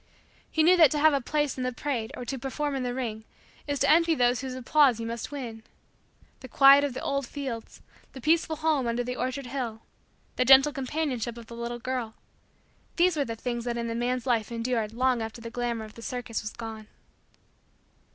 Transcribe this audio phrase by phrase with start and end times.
[0.49, 2.95] He knew that to have a place in the parade or to perform in the
[2.95, 3.23] ring,
[3.67, 5.61] is to envy those whose applause you must win.
[6.39, 7.83] The quiet of the old fields;
[8.13, 9.83] the peaceful home under the orchard hill;
[10.37, 12.15] the gentle companionship of the little girl;
[12.95, 15.93] these were the things that in the man's life endured long after the glamor of
[15.93, 16.87] the circus was gone.